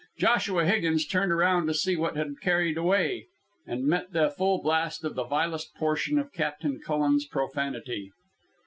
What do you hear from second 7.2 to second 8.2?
profanity.